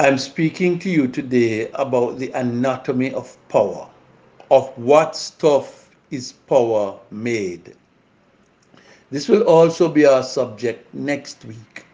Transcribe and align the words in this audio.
I'm 0.00 0.16
speaking 0.16 0.78
to 0.78 0.88
you 0.88 1.08
today 1.08 1.70
about 1.72 2.18
the 2.18 2.30
anatomy 2.30 3.12
of 3.12 3.36
power, 3.48 3.88
of 4.48 4.68
what 4.78 5.16
stuff 5.16 5.90
is 6.12 6.30
power 6.46 6.96
made. 7.10 7.74
This 9.10 9.28
will 9.28 9.42
also 9.42 9.88
be 9.88 10.06
our 10.06 10.22
subject 10.22 10.94
next 10.94 11.44
week. 11.44 11.84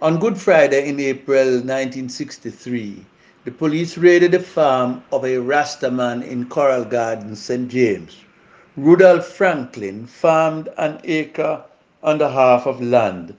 On 0.00 0.18
Good 0.18 0.38
Friday 0.38 0.88
in 0.88 0.98
April 1.00 1.44
1963, 1.44 3.04
the 3.44 3.50
police 3.50 3.98
raided 3.98 4.32
the 4.32 4.40
farm 4.40 5.04
of 5.12 5.22
a 5.22 5.36
Rastaman 5.36 6.26
in 6.26 6.48
Coral 6.48 6.86
Garden, 6.86 7.36
St. 7.36 7.68
James. 7.68 8.16
Rudolph 8.74 9.26
Franklin 9.26 10.06
farmed 10.06 10.70
an 10.78 10.98
acre 11.04 11.62
and 12.02 12.22
a 12.22 12.30
half 12.30 12.64
of 12.64 12.80
land 12.80 13.36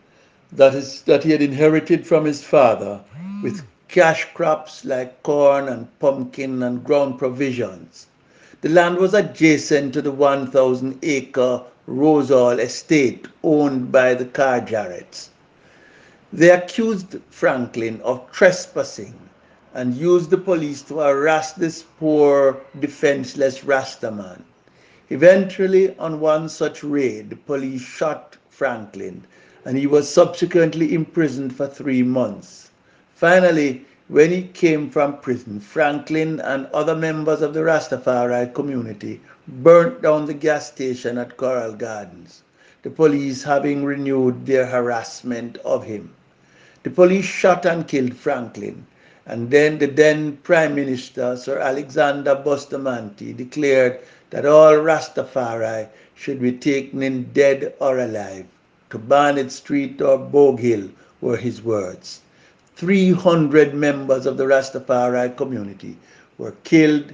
that, 0.51 0.75
is, 0.75 1.01
that 1.03 1.23
he 1.23 1.31
had 1.31 1.41
inherited 1.41 2.05
from 2.05 2.25
his 2.25 2.43
father 2.43 3.01
with 3.41 3.65
cash 3.89 4.25
crops 4.35 4.85
like 4.85 5.21
corn 5.23 5.67
and 5.67 5.87
pumpkin 5.99 6.61
and 6.61 6.83
ground 6.83 7.17
provisions. 7.17 8.05
The 8.61 8.69
land 8.69 8.97
was 8.97 9.15
adjacent 9.15 9.93
to 9.93 10.01
the 10.01 10.11
1,000 10.11 10.99
acre 11.01 11.63
Rosehall 11.87 12.59
estate 12.59 13.27
owned 13.43 13.91
by 13.91 14.13
the 14.13 14.25
Kerr-Jarretts. 14.25 15.29
They 16.31 16.51
accused 16.51 17.17
Franklin 17.31 17.99
of 18.03 18.31
trespassing 18.31 19.15
and 19.73 19.95
used 19.95 20.29
the 20.29 20.37
police 20.37 20.83
to 20.83 20.99
harass 20.99 21.53
this 21.53 21.83
poor, 21.99 22.61
defenseless 22.79 23.61
Rastaman. 23.61 24.43
Eventually, 25.09 25.97
on 25.97 26.19
one 26.19 26.47
such 26.47 26.83
raid, 26.83 27.31
the 27.31 27.35
police 27.35 27.81
shot 27.81 28.37
Franklin 28.49 29.25
and 29.65 29.77
he 29.77 29.87
was 29.87 30.07
subsequently 30.07 30.93
imprisoned 30.93 31.55
for 31.55 31.67
three 31.67 32.03
months. 32.03 32.68
Finally, 33.19 33.85
when 34.07 34.31
he 34.31 34.43
came 34.43 34.89
from 34.89 35.17
prison, 35.17 35.59
Franklin 35.59 36.39
and 36.39 36.67
other 36.67 36.95
members 36.95 37.41
of 37.41 37.53
the 37.53 37.59
Rastafari 37.59 38.53
community 38.53 39.19
burnt 39.45 40.01
down 40.01 40.25
the 40.25 40.33
gas 40.33 40.67
station 40.69 41.17
at 41.17 41.35
Coral 41.35 41.73
Gardens, 41.73 42.43
the 42.81 42.89
police 42.89 43.43
having 43.43 43.83
renewed 43.83 44.45
their 44.45 44.65
harassment 44.67 45.57
of 45.65 45.83
him. 45.83 46.13
The 46.83 46.91
police 46.91 47.25
shot 47.25 47.65
and 47.65 47.85
killed 47.85 48.15
Franklin, 48.15 48.85
and 49.25 49.51
then 49.51 49.79
the 49.79 49.87
then 49.87 50.37
Prime 50.37 50.73
Minister, 50.73 51.35
Sir 51.35 51.59
Alexander 51.59 52.35
Bustamante, 52.35 53.33
declared 53.33 53.99
that 54.29 54.45
all 54.45 54.75
Rastafari 54.75 55.89
should 56.15 56.39
be 56.41 56.53
taken 56.53 57.03
in 57.03 57.33
dead 57.33 57.73
or 57.81 57.99
alive. 57.99 58.45
To 58.91 58.97
Barnett 58.97 59.51
Street 59.51 60.01
or 60.01 60.17
Bogue 60.17 60.61
Hill 60.61 60.87
were 61.19 61.35
his 61.35 61.61
words. 61.61 62.21
300 62.79 63.73
members 63.73 64.25
of 64.25 64.37
the 64.37 64.45
Rastafari 64.45 65.35
community 65.35 65.97
were 66.37 66.53
killed, 66.63 67.11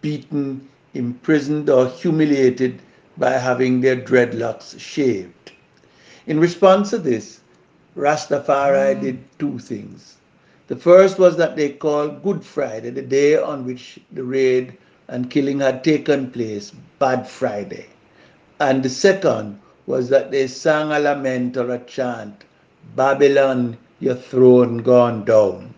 beaten, 0.00 0.68
imprisoned, 0.94 1.70
or 1.70 1.86
humiliated 1.86 2.82
by 3.16 3.30
having 3.30 3.80
their 3.80 3.94
dreadlocks 3.94 4.76
shaved. 4.76 5.52
In 6.26 6.40
response 6.40 6.90
to 6.90 6.98
this, 6.98 7.38
Rastafari 7.96 8.96
hmm. 8.96 9.04
did 9.04 9.38
two 9.38 9.60
things. 9.60 10.16
The 10.66 10.74
first 10.74 11.20
was 11.20 11.36
that 11.36 11.54
they 11.54 11.68
called 11.68 12.24
Good 12.24 12.44
Friday, 12.44 12.90
the 12.90 13.00
day 13.00 13.38
on 13.38 13.64
which 13.64 14.00
the 14.10 14.24
raid 14.24 14.76
and 15.06 15.30
killing 15.30 15.60
had 15.60 15.84
taken 15.84 16.32
place, 16.32 16.72
Bad 16.98 17.28
Friday. 17.28 17.86
And 18.58 18.82
the 18.82 18.90
second 18.90 19.60
was 19.86 20.08
that 20.08 20.32
they 20.32 20.48
sang 20.48 20.90
a 20.90 20.98
lament 20.98 21.56
or 21.56 21.70
a 21.70 21.78
chant, 21.78 22.42
Babylon, 22.96 23.78
your 24.04 24.14
throne 24.14 24.76
gone 24.76 25.24
down. 25.24 25.72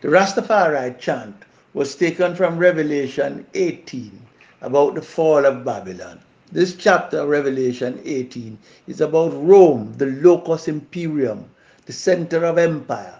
The 0.00 0.08
Rastafari 0.08 0.98
chant 0.98 1.44
was 1.74 1.94
taken 1.94 2.34
from 2.34 2.58
Revelation 2.58 3.46
18 3.54 4.20
about 4.62 4.96
the 4.96 5.02
fall 5.02 5.46
of 5.46 5.64
Babylon. 5.64 6.18
This 6.50 6.74
chapter, 6.74 7.24
Revelation 7.24 8.00
18, 8.04 8.58
is 8.88 9.00
about 9.00 9.30
Rome, 9.46 9.94
the 9.96 10.06
locus 10.06 10.66
imperium, 10.66 11.48
the 11.84 11.92
center 11.92 12.44
of 12.44 12.58
empire. 12.58 13.14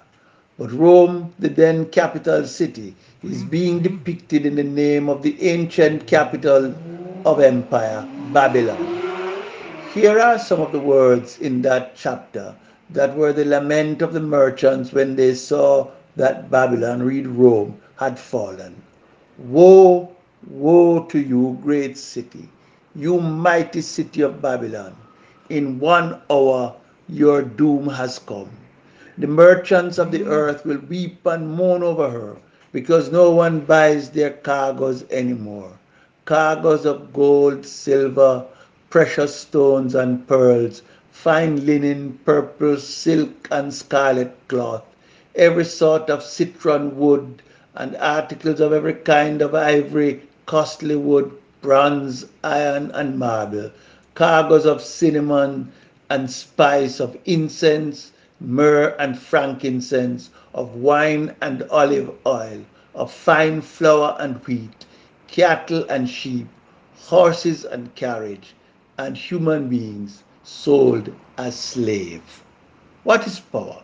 But 0.59 0.72
Rome, 0.72 1.32
the 1.38 1.48
then 1.48 1.86
capital 1.91 2.48
city, 2.48 2.97
is 3.22 3.44
being 3.44 3.78
depicted 3.81 4.44
in 4.44 4.56
the 4.56 4.65
name 4.65 5.09
of 5.09 5.22
the 5.22 5.41
ancient 5.41 6.09
capital 6.09 6.75
of 7.25 7.38
empire, 7.38 8.04
Babylon. 8.32 8.82
Here 9.94 10.19
are 10.19 10.41
some 10.41 10.60
of 10.60 10.72
the 10.72 10.81
words 10.81 11.38
in 11.38 11.62
that 11.62 11.94
chapter 11.94 12.56
that 12.91 13.16
were 13.16 13.32
the 13.32 13.44
lament 13.44 14.02
of 14.02 14.12
the 14.12 14.20
merchants 14.20 14.92
when 14.92 15.16
they 15.16 15.34
saw 15.34 15.88
that 16.16 16.50
Babylon, 16.50 17.02
read 17.02 17.26
Rome, 17.26 17.76
had 17.97 18.19
fallen. 18.19 18.74
Woe, 19.38 20.10
woe 20.48 21.04
to 21.04 21.19
you, 21.19 21.58
great 21.62 21.98
city, 21.98 22.48
you 22.94 23.20
mighty 23.20 23.80
city 23.80 24.22
of 24.22 24.41
Babylon. 24.41 24.94
In 25.48 25.78
one 25.78 26.20
hour 26.30 26.74
your 27.08 27.42
doom 27.42 27.88
has 27.88 28.19
come. 28.19 28.50
The 29.18 29.26
merchants 29.26 29.98
of 29.98 30.10
the 30.10 30.24
earth 30.24 30.64
will 30.64 30.78
weep 30.88 31.24
and 31.26 31.56
moan 31.56 31.82
over 31.82 32.10
her 32.10 32.36
because 32.72 33.10
no 33.10 33.30
one 33.30 33.60
buys 33.60 34.10
their 34.10 34.30
cargoes 34.30 35.04
anymore. 35.10 35.72
Cargoes 36.24 36.84
of 36.84 37.12
gold, 37.12 37.64
silver, 37.64 38.44
precious 38.91 39.34
stones, 39.34 39.94
and 39.94 40.26
pearls 40.26 40.82
fine 41.22 41.65
linen, 41.66 42.19
purple, 42.25 42.77
silk, 42.77 43.49
and 43.50 43.72
scarlet 43.72 44.37
cloth, 44.49 44.84
every 45.34 45.65
sort 45.65 46.10
of 46.10 46.22
citron 46.22 46.97
wood, 46.97 47.43
and 47.75 47.97
articles 47.97 48.60
of 48.60 48.72
every 48.72 48.94
kind 48.94 49.41
of 49.43 49.54
ivory, 49.54 50.22
costly 50.47 50.94
wood, 50.97 51.31
bronze, 51.62 52.27
iron, 52.44 52.91
and 52.93 53.19
marble, 53.19 53.71
cargoes 54.15 54.66
of 54.66 54.82
cinnamon 54.82 55.72
and 56.10 56.31
spice, 56.31 57.00
of 57.00 57.16
incense, 57.25 58.12
myrrh 58.41 58.94
and 58.98 59.19
frankincense, 59.19 60.31
of 60.54 60.75
wine 60.75 61.34
and 61.41 61.62
olive 61.71 62.10
oil, 62.27 62.60
of 62.94 63.12
fine 63.12 63.60
flour 63.62 64.16
and 64.21 64.37
wheat, 64.47 64.84
cattle 65.28 65.84
and 65.88 66.09
sheep, 66.09 66.47
horses 66.94 67.65
and 67.65 67.94
carriage, 67.94 68.54
and 68.98 69.16
human 69.16 69.69
beings 69.69 70.22
sold 70.47 71.12
as 71.39 71.59
slave. 71.59 72.23
What 73.03 73.27
is 73.27 73.41
power? 73.41 73.83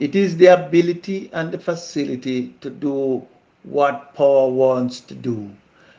It 0.00 0.14
is 0.16 0.36
the 0.36 0.46
ability 0.46 1.30
and 1.32 1.52
the 1.52 1.58
facility 1.58 2.54
to 2.62 2.70
do 2.70 3.26
what 3.62 4.14
power 4.14 4.48
wants 4.48 5.00
to 5.00 5.14
do 5.14 5.50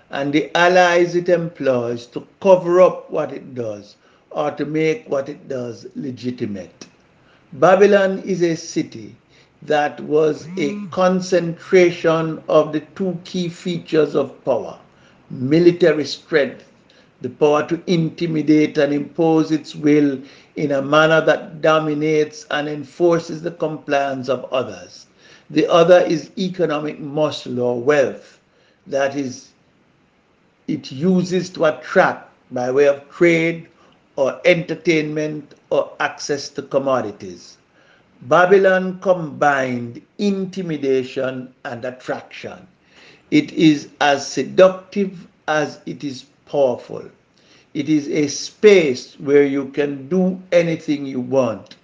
and 0.10 0.34
the 0.34 0.56
allies 0.58 1.16
it 1.16 1.30
employs 1.30 2.06
to 2.08 2.26
cover 2.42 2.82
up 2.82 3.10
what 3.12 3.32
it 3.32 3.54
does 3.54 3.96
or 4.32 4.52
to 4.52 4.66
make 4.66 5.08
what 5.10 5.30
it 5.30 5.48
does 5.48 5.86
legitimate. 5.96 6.88
Babylon 7.54 8.20
is 8.20 8.42
a 8.42 8.56
city 8.56 9.16
that 9.62 10.00
was 10.02 10.46
a 10.46 10.74
mm. 10.74 10.92
concentration 10.92 12.42
of 12.48 12.72
the 12.74 12.82
two 12.96 13.18
key 13.26 13.50
features 13.50 14.16
of 14.16 14.44
power 14.46 14.80
military 15.30 16.06
strength 16.06 16.64
the 17.22 17.30
power 17.30 17.68
to 17.68 17.82
intimidate 17.88 18.78
and 18.78 18.94
impose 18.94 19.52
its 19.52 19.76
will 19.76 20.20
in 20.56 20.72
a 20.72 20.82
manner 20.82 21.22
that 21.22 21.62
dominates 21.62 22.46
and 22.52 22.68
enforces 22.70 23.42
the 23.42 23.52
compliance 23.52 24.30
of 24.30 24.46
others. 24.54 25.08
The 25.50 25.68
other 25.68 26.00
is 26.00 26.32
economic 26.38 27.00
muscle 27.00 27.60
or 27.60 27.80
wealth 27.80 28.38
that 28.88 29.16
is 29.16 29.50
it 30.68 30.92
uses 30.92 31.50
to 31.52 31.66
attract 31.66 32.30
by 32.52 32.72
way 32.72 32.88
of 32.88 33.10
trade 33.10 33.68
or 34.16 34.42
entertainment 34.46 35.54
or 35.70 35.92
access 36.00 36.50
to 36.50 36.62
commodities. 36.62 37.58
Babylon 38.24 39.00
combined 39.00 40.02
intimidation 40.18 41.54
and 41.64 41.86
attraction. 41.86 42.68
It 43.30 43.52
is 43.54 43.90
as 44.02 44.28
seductive 44.28 45.28
as 45.48 45.80
it 45.86 46.04
is 46.04 46.26
powerful. 46.48 47.04
It 47.74 47.90
is 47.90 48.08
a 48.08 48.28
space 48.28 49.16
where 49.20 49.46
you 49.46 49.68
can 49.68 50.08
do 50.10 50.42
anything 50.52 51.06
you 51.06 51.20
want 51.20 51.76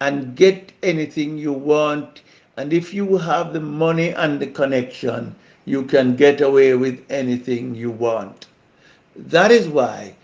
and 0.00 0.36
get 0.36 0.72
anything 0.82 1.38
you 1.38 1.52
want. 1.52 2.22
And 2.56 2.72
if 2.72 2.94
you 2.94 3.16
have 3.16 3.52
the 3.52 3.60
money 3.60 4.10
and 4.10 4.40
the 4.40 4.46
connection, 4.46 5.34
you 5.64 5.84
can 5.84 6.16
get 6.16 6.40
away 6.40 6.74
with 6.74 7.04
anything 7.10 7.74
you 7.74 7.90
want. 7.90 8.46
That 9.16 9.50
is 9.50 9.68
why 9.68 10.14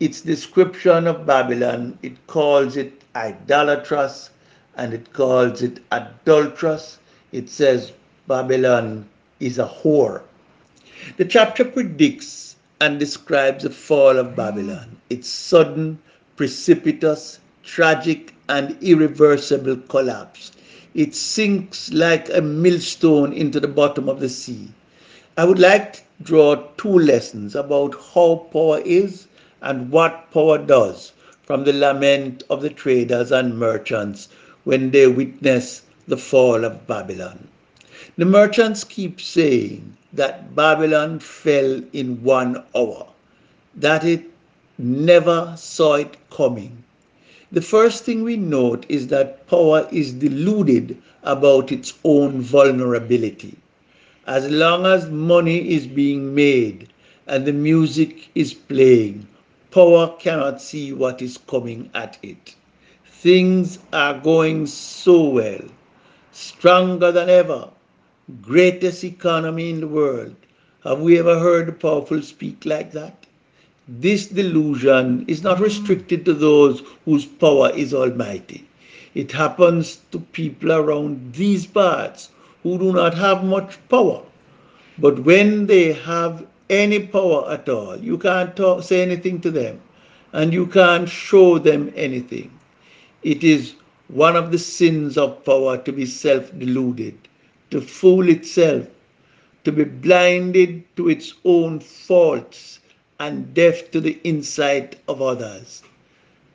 its 0.00 0.20
description 0.20 1.06
of 1.06 1.26
Babylon, 1.26 1.98
it 2.02 2.26
calls 2.26 2.76
it 2.76 3.02
idolatrous 3.14 4.30
and 4.76 4.92
it 4.92 5.12
calls 5.12 5.62
it 5.62 5.80
adulterous. 5.92 6.98
It 7.30 7.48
says 7.48 7.92
Babylon 8.26 9.08
is 9.38 9.58
a 9.58 9.66
whore. 9.66 10.22
The 11.16 11.24
chapter 11.24 11.64
predicts 11.64 12.56
and 12.82 12.98
describes 12.98 13.62
the 13.62 13.70
fall 13.70 14.18
of 14.18 14.34
Babylon, 14.34 14.96
its 15.08 15.28
sudden, 15.28 15.96
precipitous, 16.34 17.38
tragic, 17.62 18.34
and 18.48 18.76
irreversible 18.82 19.76
collapse. 19.88 20.50
it 20.92 21.14
sinks 21.14 21.92
like 21.92 22.28
a 22.34 22.40
millstone 22.40 23.32
into 23.32 23.60
the 23.60 23.68
bottom 23.68 24.08
of 24.08 24.18
the 24.18 24.28
sea. 24.28 24.68
I 25.36 25.44
would 25.44 25.60
like 25.60 25.92
to 25.92 26.00
draw 26.24 26.56
two 26.76 26.98
lessons 26.98 27.54
about 27.54 27.94
how 28.14 28.48
power 28.52 28.80
is 28.84 29.28
and 29.60 29.88
what 29.92 30.32
power 30.32 30.58
does 30.58 31.12
from 31.44 31.62
the 31.62 31.72
lament 31.72 32.42
of 32.50 32.62
the 32.62 32.70
traders 32.70 33.30
and 33.30 33.56
merchants 33.56 34.28
when 34.64 34.90
they 34.90 35.06
witness 35.06 35.82
the 36.08 36.16
fall 36.16 36.64
of 36.64 36.88
Babylon. 36.88 37.46
The 38.18 38.24
merchants 38.24 38.82
keep 38.82 39.20
saying 39.20 39.96
that 40.12 40.54
Babylon 40.54 41.18
fell 41.18 41.82
in 41.92 42.22
one 42.22 42.62
hour, 42.74 43.06
that 43.76 44.04
it 44.04 44.24
never 44.78 45.54
saw 45.56 45.94
it 45.94 46.16
coming. 46.30 46.84
The 47.52 47.62
first 47.62 48.04
thing 48.04 48.22
we 48.22 48.36
note 48.36 48.86
is 48.88 49.08
that 49.08 49.46
power 49.46 49.86
is 49.92 50.12
deluded 50.12 50.96
about 51.22 51.70
its 51.70 51.94
own 52.04 52.40
vulnerability. 52.40 53.56
As 54.26 54.48
long 54.50 54.86
as 54.86 55.10
money 55.10 55.70
is 55.70 55.86
being 55.86 56.34
made 56.34 56.88
and 57.26 57.44
the 57.44 57.52
music 57.52 58.28
is 58.34 58.54
playing, 58.54 59.26
power 59.70 60.14
cannot 60.18 60.60
see 60.60 60.92
what 60.92 61.22
is 61.22 61.38
coming 61.46 61.90
at 61.94 62.18
it. 62.22 62.54
Things 63.06 63.78
are 63.92 64.18
going 64.18 64.66
so 64.66 65.22
well, 65.24 65.60
stronger 66.32 67.12
than 67.12 67.28
ever, 67.28 67.68
greatest 68.42 69.04
economy 69.04 69.70
in 69.70 69.80
the 69.80 69.88
world. 69.88 70.34
Have 70.84 71.00
we 71.00 71.18
ever 71.18 71.38
heard 71.38 71.66
the 71.68 71.72
powerful 71.72 72.22
speak 72.22 72.64
like 72.64 72.92
that? 72.92 73.26
This 73.88 74.26
delusion 74.26 75.24
is 75.26 75.42
not 75.42 75.60
restricted 75.60 76.24
to 76.24 76.34
those 76.34 76.82
whose 77.04 77.24
power 77.24 77.70
is 77.70 77.92
almighty. 77.92 78.64
It 79.14 79.32
happens 79.32 80.00
to 80.12 80.18
people 80.20 80.72
around 80.72 81.34
these 81.34 81.66
parts 81.66 82.30
who 82.62 82.78
do 82.78 82.92
not 82.92 83.14
have 83.14 83.44
much 83.44 83.78
power. 83.88 84.22
But 84.98 85.20
when 85.20 85.66
they 85.66 85.92
have 85.92 86.46
any 86.72 86.98
power 87.00 87.50
at 87.50 87.68
all. 87.68 87.96
You 87.98 88.16
can't 88.18 88.56
talk, 88.56 88.82
say 88.82 89.02
anything 89.02 89.40
to 89.42 89.50
them, 89.50 89.80
and 90.32 90.52
you 90.52 90.66
can't 90.66 91.08
show 91.08 91.58
them 91.58 91.92
anything. 91.94 92.50
It 93.22 93.44
is 93.44 93.74
one 94.08 94.36
of 94.36 94.50
the 94.50 94.58
sins 94.58 95.18
of 95.18 95.44
power 95.44 95.76
to 95.76 95.92
be 95.92 96.06
self 96.06 96.50
deluded, 96.58 97.16
to 97.72 97.80
fool 97.80 98.28
itself, 98.28 98.86
to 99.64 99.72
be 99.72 99.84
blinded 99.84 100.84
to 100.96 101.08
its 101.08 101.34
own 101.44 101.80
faults 101.80 102.78
and 103.18 103.52
deaf 103.54 103.90
to 103.90 104.00
the 104.00 104.18
insight 104.24 104.96
of 105.08 105.20
others. 105.20 105.82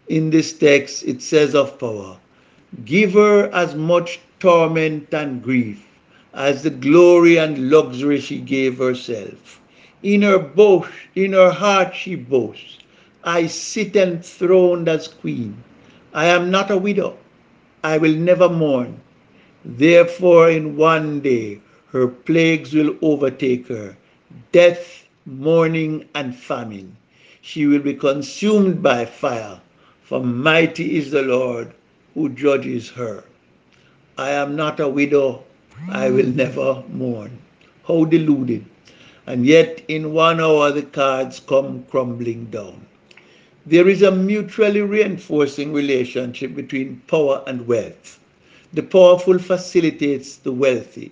In 0.08 0.30
this 0.30 0.54
text, 0.54 1.04
it 1.04 1.22
says 1.22 1.56
of 1.56 1.78
power, 1.80 2.18
give 2.86 3.14
her 3.14 3.50
as 3.54 3.76
much 3.76 4.20
torment 4.40 5.14
and 5.14 5.44
grief 5.44 5.84
as 6.34 6.62
the 6.64 6.70
glory 6.70 7.38
and 7.38 7.72
luxury 7.72 8.20
she 8.20 8.38
gave 8.38 8.78
herself. 8.78 9.60
In 10.04 10.22
her 10.22 10.38
boast, 10.38 10.92
in 11.16 11.34
her 11.34 11.52
heart 11.52 11.96
she 11.96 12.16
boasts, 12.16 12.78
I 13.24 13.48
sit 13.48 13.96
enthroned 13.96 14.88
as 14.88 15.08
queen. 15.08 15.64
I 16.14 16.28
am 16.28 16.52
not 16.52 16.70
a 16.72 16.78
widow. 16.78 17.18
I 17.84 17.98
will 17.98 18.14
never 18.14 18.48
mourn. 18.50 19.02
Therefore, 19.70 20.50
in 20.50 20.78
one 20.78 21.20
day 21.20 21.60
her 21.92 22.08
plagues 22.08 22.74
will 22.74 22.96
overtake 23.02 23.68
her 23.68 23.98
death, 24.54 25.04
mourning, 25.26 26.06
and 26.16 26.34
famine. 26.34 26.96
She 27.42 27.66
will 27.66 27.82
be 27.82 27.94
consumed 27.94 28.82
by 28.82 29.04
fire, 29.04 29.60
for 30.02 30.24
mighty 30.24 30.96
is 30.96 31.12
the 31.12 31.22
Lord 31.22 31.74
who 32.14 32.30
judges 32.30 32.92
her. 32.92 33.26
I 34.18 34.32
am 34.32 34.56
not 34.56 34.80
a 34.80 34.88
widow. 34.88 35.44
I 35.90 36.12
will 36.12 36.28
never 36.28 36.84
mourn. 36.90 37.40
How 37.88 38.06
deluded 38.06 38.64
and 39.28 39.46
yet 39.46 39.84
in 39.90 40.14
one 40.14 40.40
hour 40.40 40.72
the 40.72 40.84
cards 40.84 41.42
come 41.42 41.84
crumbling 41.92 42.46
down. 42.46 42.86
There 43.66 43.90
is 43.90 44.02
a 44.02 44.12
mutually 44.12 44.82
reinforcing 44.82 45.74
relationship 45.74 46.56
between 46.56 47.02
power 47.08 47.44
and 47.46 47.68
wealth. 47.68 48.20
The 48.74 48.84
powerful 48.84 49.40
facilitates 49.40 50.38
the 50.38 50.52
wealthy, 50.52 51.12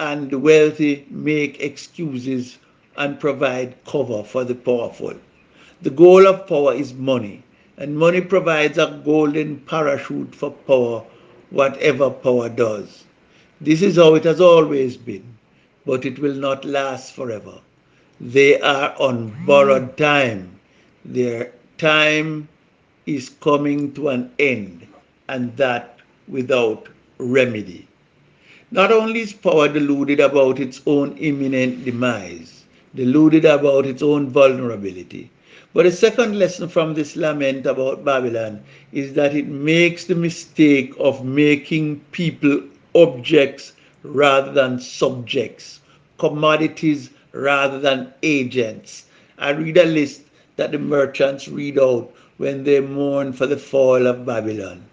and 0.00 0.30
the 0.30 0.38
wealthy 0.38 1.06
make 1.10 1.60
excuses 1.60 2.58
and 2.96 3.20
provide 3.20 3.74
cover 3.84 4.22
for 4.22 4.44
the 4.44 4.54
powerful. 4.54 5.14
The 5.82 5.90
goal 5.90 6.26
of 6.26 6.46
power 6.46 6.74
is 6.74 6.92
money, 6.94 7.42
and 7.76 7.98
money 7.98 8.20
provides 8.20 8.78
a 8.78 9.00
golden 9.04 9.60
parachute 9.60 10.34
for 10.34 10.50
power, 10.50 11.04
whatever 11.50 12.10
power 12.10 12.48
does. 12.48 13.04
This 13.60 13.82
is 13.82 13.96
how 13.96 14.14
it 14.14 14.24
has 14.24 14.40
always 14.40 14.96
been 14.96 15.38
but 15.88 16.04
it 16.04 16.18
will 16.18 16.34
not 16.34 16.66
last 16.66 17.14
forever. 17.14 17.60
They 18.20 18.60
are 18.60 18.94
on 18.98 19.46
borrowed 19.46 19.96
time. 19.96 20.60
Their 21.04 21.52
time 21.78 22.48
is 23.06 23.30
coming 23.30 23.92
to 23.94 24.08
an 24.10 24.30
end, 24.38 24.86
and 25.28 25.56
that 25.56 25.97
without 26.28 26.88
remedy. 27.18 27.86
Not 28.70 28.92
only 28.92 29.20
is 29.20 29.32
power 29.32 29.68
deluded 29.68 30.20
about 30.20 30.60
its 30.60 30.82
own 30.86 31.16
imminent 31.16 31.84
demise, 31.84 32.64
deluded 32.94 33.44
about 33.44 33.86
its 33.86 34.02
own 34.02 34.28
vulnerability, 34.28 35.30
but 35.74 35.86
a 35.86 35.92
second 35.92 36.38
lesson 36.38 36.68
from 36.68 36.94
this 36.94 37.16
lament 37.16 37.66
about 37.66 38.04
Babylon 38.04 38.62
is 38.92 39.12
that 39.14 39.34
it 39.34 39.46
makes 39.48 40.04
the 40.04 40.14
mistake 40.14 40.92
of 40.98 41.24
making 41.24 42.00
people 42.12 42.62
objects 42.94 43.72
rather 44.02 44.52
than 44.52 44.80
subjects, 44.80 45.80
commodities 46.18 47.10
rather 47.32 47.78
than 47.78 48.12
agents. 48.22 49.04
I 49.38 49.50
read 49.50 49.76
a 49.76 49.84
list 49.84 50.22
that 50.56 50.72
the 50.72 50.78
merchants 50.78 51.48
read 51.48 51.78
out 51.78 52.12
when 52.38 52.64
they 52.64 52.80
mourn 52.80 53.32
for 53.32 53.46
the 53.46 53.56
fall 53.56 54.06
of 54.06 54.26
Babylon. 54.26 54.87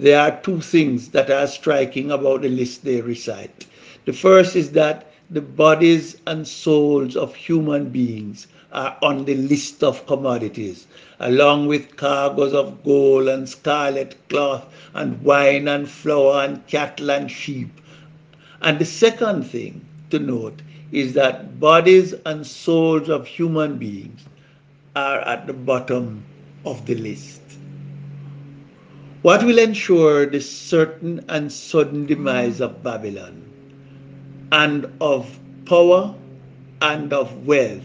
There 0.00 0.18
are 0.20 0.40
two 0.40 0.60
things 0.60 1.08
that 1.10 1.30
are 1.30 1.46
striking 1.46 2.10
about 2.10 2.42
the 2.42 2.48
list 2.48 2.84
they 2.84 3.00
recite. 3.00 3.66
The 4.06 4.12
first 4.12 4.56
is 4.56 4.72
that 4.72 5.12
the 5.30 5.42
bodies 5.42 6.16
and 6.26 6.48
souls 6.48 7.16
of 7.16 7.34
human 7.34 7.90
beings 7.90 8.46
are 8.72 8.96
on 9.02 9.24
the 9.24 9.34
list 9.36 9.82
of 9.84 10.06
commodities, 10.06 10.86
along 11.20 11.66
with 11.66 11.96
cargoes 11.96 12.54
of 12.54 12.82
gold 12.84 13.28
and 13.28 13.48
scarlet 13.48 14.16
cloth 14.28 14.66
and 14.94 15.22
wine 15.22 15.68
and 15.68 15.88
flour 15.88 16.44
and 16.44 16.66
cattle 16.66 17.10
and 17.10 17.30
sheep 17.30 17.68
and 18.62 18.78
the 18.78 18.84
second 18.84 19.44
thing 19.44 19.80
to 20.10 20.18
note 20.18 20.60
is 20.92 21.14
that 21.14 21.58
bodies 21.60 22.14
and 22.26 22.46
souls 22.46 23.08
of 23.08 23.26
human 23.26 23.78
beings 23.78 24.20
are 24.94 25.20
at 25.20 25.46
the 25.46 25.52
bottom 25.52 26.22
of 26.64 26.84
the 26.86 26.94
list. 26.94 27.40
What 29.22 29.44
will 29.44 29.58
ensure 29.58 30.24
the 30.24 30.40
certain 30.40 31.24
and 31.28 31.52
sudden 31.52 32.06
demise 32.06 32.60
of 32.60 32.82
Babylon 32.82 33.42
and 34.50 34.86
of 35.00 35.38
power 35.66 36.14
and 36.80 37.12
of 37.12 37.46
wealth 37.46 37.82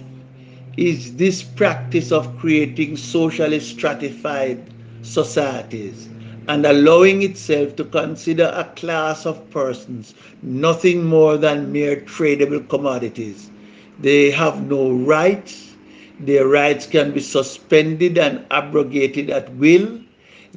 is 0.77 1.15
this 1.15 1.43
practice 1.43 2.11
of 2.13 2.37
creating 2.37 2.95
socially 2.95 3.59
stratified 3.59 4.73
societies 5.01 6.07
and 6.47 6.65
allowing 6.65 7.21
itself 7.21 7.75
to 7.75 7.83
consider 7.83 8.51
a 8.55 8.63
class 8.75 9.25
of 9.25 9.49
persons 9.49 10.13
nothing 10.41 11.03
more 11.03 11.37
than 11.37 11.71
mere 11.71 11.97
tradable 11.97 12.67
commodities. 12.69 13.51
They 13.99 14.31
have 14.31 14.65
no 14.67 14.91
rights. 14.91 15.75
Their 16.19 16.47
rights 16.47 16.87
can 16.87 17.11
be 17.11 17.19
suspended 17.19 18.17
and 18.17 18.45
abrogated 18.51 19.29
at 19.29 19.53
will. 19.55 19.99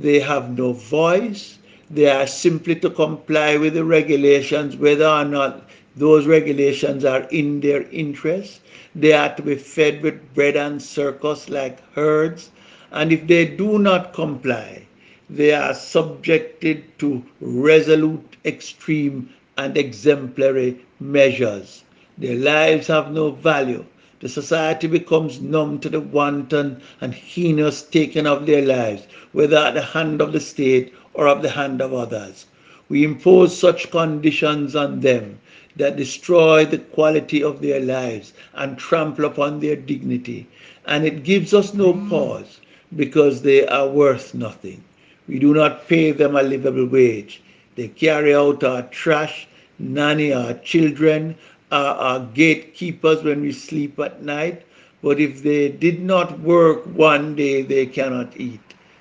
They 0.00 0.20
have 0.20 0.56
no 0.56 0.72
voice. 0.72 1.58
They 1.90 2.08
are 2.08 2.26
simply 2.26 2.76
to 2.76 2.88
comply 2.90 3.56
with 3.56 3.74
the 3.74 3.84
regulations, 3.84 4.76
whether 4.76 5.06
or 5.06 5.24
not 5.24 5.68
those 5.96 6.26
regulations 6.26 7.04
are 7.04 7.26
in 7.30 7.60
their 7.60 7.82
interest. 7.90 8.60
They 8.94 9.12
are 9.12 9.34
to 9.34 9.42
be 9.42 9.56
fed 9.56 10.02
with 10.02 10.34
bread 10.34 10.56
and 10.56 10.80
circus 10.80 11.48
like 11.50 11.80
herds. 11.94 12.50
And 12.92 13.12
if 13.12 13.26
they 13.26 13.44
do 13.46 13.78
not 13.78 14.12
comply, 14.14 14.86
they 15.28 15.52
are 15.52 15.74
subjected 15.74 16.84
to 17.00 17.22
resolute, 17.40 18.36
extreme, 18.44 19.30
and 19.56 19.76
exemplary 19.76 20.78
measures. 21.00 21.82
Their 22.16 22.36
lives 22.36 22.86
have 22.86 23.12
no 23.12 23.32
value. 23.32 23.84
The 24.20 24.28
society 24.28 24.88
becomes 24.88 25.40
numb 25.40 25.78
to 25.78 25.88
the 25.88 26.00
wanton 26.00 26.80
and 27.00 27.14
heinous 27.14 27.82
taking 27.82 28.26
of 28.26 28.46
their 28.46 28.62
lives, 28.62 29.06
whether 29.32 29.56
at 29.56 29.75
the 29.75 29.82
hand 29.82 30.20
of 30.20 30.32
the 30.32 30.40
state 30.40 30.92
or 31.14 31.28
of 31.28 31.40
the 31.42 31.50
hand 31.50 31.80
of 31.80 31.94
others. 31.94 32.46
We 32.88 33.04
impose 33.04 33.56
such 33.56 33.90
conditions 33.90 34.75
on 34.75 35.00
them 35.00 35.38
that 35.76 35.96
destroy 35.96 36.64
the 36.64 36.78
quality 36.78 37.42
of 37.44 37.60
their 37.62 37.80
lives 37.80 38.32
and 38.54 38.76
trample 38.76 39.25
upon 39.25 39.60
their 39.60 39.76
dignity. 39.76 40.48
And 40.84 41.06
it 41.06 41.22
gives 41.22 41.54
us 41.54 41.72
no 41.72 41.92
mm. 41.92 42.08
pause 42.08 42.60
because 42.96 43.42
they 43.42 43.66
are 43.68 43.88
worth 43.88 44.34
nothing. 44.34 44.82
We 45.28 45.38
do 45.38 45.54
not 45.54 45.87
pay 45.87 46.10
them 46.10 46.34
a 46.34 46.42
livable 46.42 46.87
wage. 46.87 47.40
They 47.76 47.87
carry 47.88 48.34
out 48.34 48.64
our 48.64 48.82
trash, 48.82 49.46
nanny 49.78 50.32
our 50.32 50.54
children, 50.54 51.37
our 51.70 52.20
gatekeepers 52.20 53.22
when 53.22 53.42
we 53.42 53.52
sleep 53.52 53.98
at 53.98 54.22
night. 54.22 54.62
But 55.02 55.20
if 55.20 55.42
they 55.42 55.68
did 55.68 56.02
not 56.02 56.40
work 56.40 56.84
one 56.87 57.34
day, 57.34 57.62
they 57.62 57.87
cannot 57.87 58.37
eat. 58.37 58.60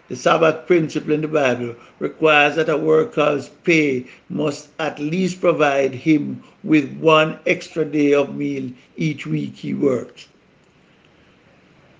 The 0.09 0.15
Sabbath 0.15 0.67
principle 0.67 1.11
in 1.11 1.21
the 1.21 1.27
Bible 1.27 1.75
requires 1.99 2.55
that 2.55 2.69
a 2.69 2.77
worker's 2.77 3.49
pay 3.65 4.05
must 4.29 4.69
at 4.79 4.99
least 4.99 5.41
provide 5.41 5.93
him 5.93 6.43
with 6.63 6.97
one 6.99 7.39
extra 7.45 7.83
day 7.83 8.13
of 8.13 8.35
meal 8.35 8.71
each 8.95 9.27
week 9.27 9.55
he 9.57 9.73
works. 9.73 10.27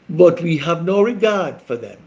But 0.10 0.42
we 0.42 0.56
have 0.58 0.86
no 0.86 1.02
regard 1.02 1.62
for 1.62 1.76
them 1.76 1.98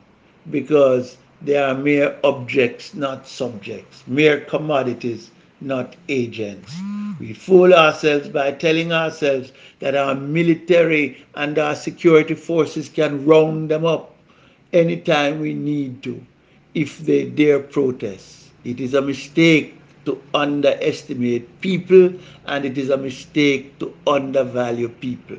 because 0.50 1.18
they 1.42 1.56
are 1.56 1.74
mere 1.74 2.16
objects, 2.24 2.94
not 2.94 3.28
subjects, 3.28 4.02
mere 4.06 4.40
commodities, 4.40 5.30
not 5.60 5.96
agents. 6.08 6.84
We 7.18 7.32
fool 7.34 7.72
ourselves 7.74 8.28
by 8.28 8.52
telling 8.52 8.92
ourselves 8.92 9.52
that 9.80 9.94
our 9.94 10.14
military 10.14 11.18
and 11.34 11.58
our 11.58 11.74
security 11.74 12.34
forces 12.34 12.88
can 12.88 13.24
round 13.26 13.70
them 13.70 13.84
up 13.84 14.14
anytime 14.72 15.40
we 15.40 15.54
need 15.54 16.02
to 16.04 16.24
if 16.74 16.98
they 16.98 17.24
dare 17.24 17.60
protest. 17.60 18.48
It 18.64 18.80
is 18.80 18.94
a 18.94 19.02
mistake 19.02 19.74
to 20.06 20.20
underestimate 20.34 21.60
people 21.60 22.12
and 22.46 22.64
it 22.64 22.78
is 22.78 22.90
a 22.90 22.96
mistake 22.96 23.78
to 23.80 23.94
undervalue 24.06 24.88
people. 24.88 25.36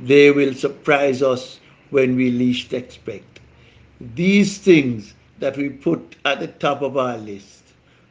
They 0.00 0.30
will 0.30 0.54
surprise 0.54 1.22
us 1.22 1.60
when 1.90 2.16
we 2.16 2.30
least 2.30 2.72
expect. 2.72 3.40
These 4.00 4.58
things 4.58 5.14
that 5.38 5.56
we 5.56 5.70
put 5.70 6.16
at 6.24 6.40
the 6.40 6.48
top 6.48 6.82
of 6.82 6.96
our 6.96 7.16
list 7.18 7.65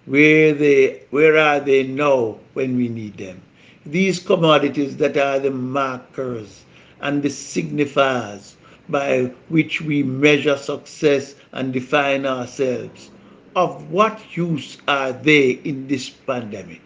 where 0.05 0.53
they 0.53 1.01
where 1.11 1.37
are 1.37 1.59
they 1.59 1.83
now 1.83 2.37
when 2.53 2.75
we 2.77 2.87
need 2.89 3.17
them? 3.17 3.41
These 3.85 4.19
commodities 4.19 4.97
that 4.97 5.17
are 5.17 5.39
the 5.39 5.51
markers 5.51 6.63
and 7.01 7.21
the 7.21 7.29
signifiers 7.29 8.55
by 8.89 9.31
which 9.49 9.81
we 9.81 10.03
measure 10.03 10.57
success 10.57 11.35
and 11.51 11.73
define 11.73 12.25
ourselves 12.25 13.11
of 13.55 13.91
what 13.91 14.19
use 14.35 14.77
are 14.87 15.13
they 15.13 15.51
in 15.51 15.87
this 15.87 16.09
pandemic? 16.09 16.81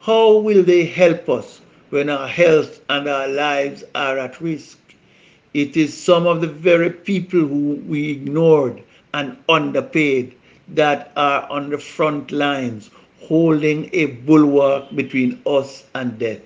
How 0.00 0.36
will 0.38 0.62
they 0.62 0.84
help 0.84 1.28
us 1.28 1.60
when 1.90 2.08
our 2.10 2.28
health 2.28 2.80
and 2.88 3.08
our 3.08 3.28
lives 3.28 3.84
are 3.94 4.18
at 4.18 4.40
risk? 4.40 4.78
It 5.54 5.76
is 5.76 5.96
some 5.96 6.26
of 6.26 6.40
the 6.40 6.46
very 6.48 6.90
people 6.90 7.40
who 7.40 7.82
we 7.86 8.10
ignored 8.10 8.82
and 9.14 9.36
underpaid 9.48 10.34
that 10.74 11.12
are 11.16 11.46
on 11.50 11.70
the 11.70 11.78
front 11.78 12.32
lines 12.32 12.90
holding 13.20 13.90
a 13.92 14.06
bulwark 14.06 14.94
between 14.94 15.40
us 15.46 15.84
and 15.94 16.18
death. 16.18 16.40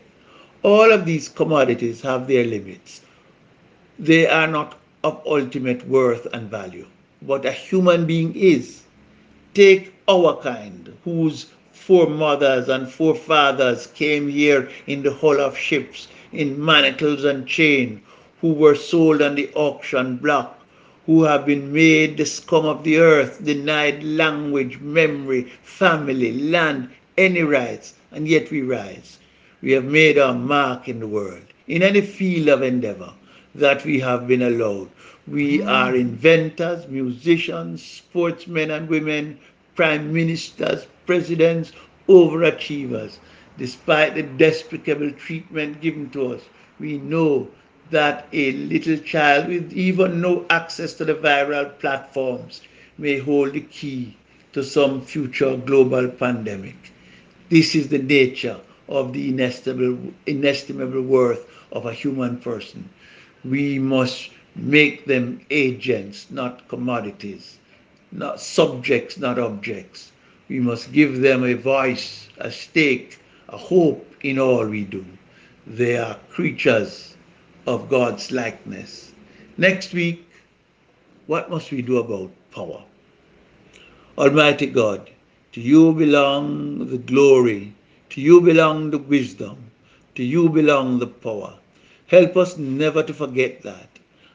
All 0.62 0.92
of 0.92 1.04
these 1.04 1.28
commodities 1.28 2.00
have 2.02 2.26
their 2.26 2.44
limits. 2.44 3.00
They 3.98 4.26
are 4.26 4.46
not 4.46 4.78
of 5.04 5.22
ultimate 5.26 5.86
worth 5.88 6.26
and 6.32 6.50
value, 6.50 6.86
but 7.22 7.44
a 7.44 7.52
human 7.52 8.06
being 8.06 8.34
is. 8.34 8.82
Take 9.54 9.94
our 10.08 10.36
kind, 10.42 10.92
whose 11.04 11.46
foremothers 11.72 12.68
and 12.68 12.90
forefathers 12.90 13.86
came 13.86 14.28
here 14.28 14.68
in 14.86 15.02
the 15.02 15.14
hull 15.14 15.40
of 15.40 15.56
ships, 15.56 16.08
in 16.32 16.62
manacles 16.62 17.24
and 17.24 17.46
chain, 17.46 18.02
who 18.40 18.52
were 18.52 18.74
sold 18.74 19.22
on 19.22 19.34
the 19.36 19.50
auction 19.54 20.16
block 20.16 20.55
who 21.06 21.22
have 21.22 21.46
been 21.46 21.72
made 21.72 22.16
the 22.16 22.26
scum 22.26 22.66
of 22.66 22.82
the 22.82 22.98
earth, 22.98 23.42
denied 23.44 24.02
language, 24.02 24.78
memory, 24.80 25.42
family, 25.62 26.32
land, 26.32 26.90
any 27.16 27.42
rights, 27.42 27.94
and 28.12 28.26
yet 28.28 28.50
we 28.50 28.60
rise. 28.60 29.18
We 29.62 29.72
have 29.72 29.84
made 29.84 30.18
our 30.18 30.34
mark 30.34 30.88
in 30.88 31.00
the 31.00 31.06
world, 31.06 31.44
in 31.66 31.82
any 31.82 32.00
field 32.00 32.48
of 32.48 32.62
endeavor 32.62 33.12
that 33.54 33.84
we 33.84 34.00
have 34.00 34.26
been 34.26 34.42
allowed. 34.42 34.88
We 35.28 35.58
mm. 35.58 35.66
are 35.66 35.94
inventors, 35.94 36.86
musicians, 36.88 37.82
sportsmen 37.82 38.70
and 38.70 38.88
women, 38.88 39.38
prime 39.74 40.12
ministers, 40.12 40.86
presidents, 41.06 41.72
overachievers. 42.08 43.18
Despite 43.58 44.14
the 44.14 44.22
despicable 44.22 45.12
treatment 45.12 45.80
given 45.80 46.10
to 46.10 46.34
us, 46.34 46.42
we 46.78 46.98
know 46.98 47.48
that 47.90 48.26
a 48.32 48.52
little 48.52 48.96
child 48.98 49.48
with 49.48 49.72
even 49.72 50.20
no 50.20 50.44
access 50.50 50.92
to 50.94 51.04
the 51.04 51.14
viral 51.14 51.78
platforms 51.78 52.60
may 52.98 53.18
hold 53.18 53.52
the 53.52 53.60
key 53.60 54.16
to 54.52 54.64
some 54.64 55.00
future 55.00 55.56
global 55.56 56.08
pandemic. 56.08 56.92
This 57.48 57.74
is 57.74 57.88
the 57.88 57.98
nature 57.98 58.58
of 58.88 59.12
the 59.12 59.28
inestimable, 59.28 60.12
inestimable 60.26 61.02
worth 61.02 61.46
of 61.72 61.86
a 61.86 61.92
human 61.92 62.38
person. 62.38 62.88
We 63.44 63.78
must 63.78 64.30
make 64.56 65.04
them 65.04 65.40
agents, 65.50 66.26
not 66.30 66.66
commodities, 66.68 67.58
not 68.12 68.40
subjects, 68.40 69.18
not 69.18 69.38
objects. 69.38 70.12
We 70.48 70.60
must 70.60 70.92
give 70.92 71.20
them 71.20 71.44
a 71.44 71.54
voice, 71.54 72.28
a 72.38 72.50
stake, 72.50 73.18
a 73.48 73.56
hope 73.56 74.14
in 74.22 74.38
all 74.38 74.66
we 74.66 74.84
do. 74.84 75.04
They 75.66 75.96
are 75.98 76.18
creatures 76.30 77.15
of 77.66 77.88
God's 77.88 78.30
likeness. 78.30 79.12
Next 79.58 79.92
week, 79.92 80.28
what 81.26 81.50
must 81.50 81.72
we 81.72 81.82
do 81.82 81.98
about 81.98 82.30
power? 82.52 82.82
Almighty 84.16 84.66
God, 84.66 85.10
to 85.52 85.60
you 85.60 85.92
belong 85.92 86.88
the 86.88 86.98
glory, 86.98 87.74
to 88.10 88.20
you 88.20 88.40
belong 88.40 88.90
the 88.90 88.98
wisdom, 88.98 89.56
to 90.14 90.22
you 90.22 90.48
belong 90.48 90.98
the 90.98 91.06
power. 91.06 91.54
Help 92.06 92.36
us 92.36 92.56
never 92.56 93.02
to 93.02 93.12
forget 93.12 93.62
that, 93.62 93.88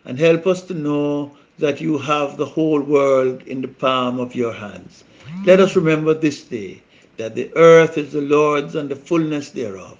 and 0.06 0.20
help 0.20 0.46
us 0.46 0.62
to 0.64 0.74
know 0.74 1.32
that 1.58 1.80
you 1.80 1.98
have 1.98 2.38
the 2.38 2.46
whole 2.46 2.82
world 2.82 3.44
in 3.44 3.62
the 3.62 3.68
palm 3.68 4.20
of 4.20 4.36
your 4.36 4.52
hands. 4.52 5.04
Let 5.46 5.60
us 5.60 5.76
remember 5.76 6.14
this 6.14 6.44
day 6.44 6.82
that 7.18 7.36
the 7.36 7.52
earth 7.56 7.98
is 7.98 8.12
the 8.12 8.22
Lord's 8.22 8.76
and 8.76 8.90
the 8.90 8.96
fullness 8.96 9.52
thereof, 9.52 9.98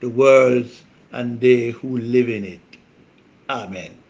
the 0.00 0.08
world's 0.08 0.82
and 1.12 1.40
they 1.40 1.70
who 1.70 1.98
live 1.98 2.28
in 2.28 2.44
it. 2.44 2.60
Amen. 3.48 4.01